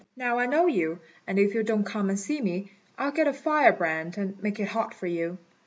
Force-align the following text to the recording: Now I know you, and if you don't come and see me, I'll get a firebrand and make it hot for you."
Now 0.17 0.39
I 0.39 0.47
know 0.47 0.65
you, 0.65 0.97
and 1.27 1.37
if 1.37 1.53
you 1.53 1.61
don't 1.61 1.83
come 1.83 2.09
and 2.09 2.19
see 2.19 2.41
me, 2.41 2.71
I'll 2.97 3.11
get 3.11 3.27
a 3.27 3.33
firebrand 3.33 4.17
and 4.17 4.41
make 4.41 4.59
it 4.59 4.69
hot 4.69 4.95
for 4.95 5.05
you." 5.05 5.37